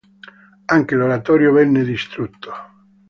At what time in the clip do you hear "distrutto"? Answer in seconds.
1.83-2.51